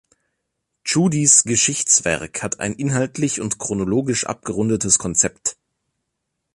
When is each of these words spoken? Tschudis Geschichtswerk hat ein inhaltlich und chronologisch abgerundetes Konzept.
Tschudis 0.83 1.43
Geschichtswerk 1.43 2.41
hat 2.41 2.59
ein 2.59 2.73
inhaltlich 2.73 3.39
und 3.39 3.59
chronologisch 3.59 4.25
abgerundetes 4.25 4.97
Konzept. 4.97 5.57